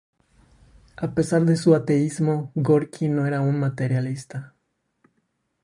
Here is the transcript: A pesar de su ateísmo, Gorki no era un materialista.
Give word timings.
A 0.95 1.13
pesar 1.13 1.45
de 1.45 1.55
su 1.55 1.75
ateísmo, 1.75 2.51
Gorki 2.55 3.07
no 3.07 3.27
era 3.27 3.41
un 3.41 3.59
materialista. 3.59 4.55